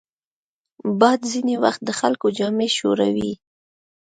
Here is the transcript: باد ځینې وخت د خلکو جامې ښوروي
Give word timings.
باد 0.99 1.19
ځینې 1.31 1.55
وخت 1.63 1.81
د 1.85 1.89
خلکو 1.99 2.27
جامې 2.37 2.67
ښوروي 2.75 3.33